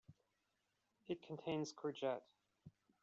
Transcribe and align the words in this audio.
It 1.07 1.21
contains 1.21 1.71
courgette. 1.71 2.23